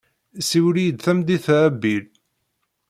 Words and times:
Siwel-iyi-d 0.47 0.99
tameddit-a 1.05 1.57
a 1.67 1.71
Bill. 1.81 2.05